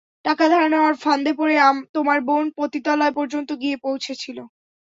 [0.25, 1.55] টাকা ধার নেওয়ার ফাঁন্দে পরে
[1.95, 4.43] তোমার বোন পতিতালয় পর্যন্ত গিয়ে পৌঁছে ছিলো।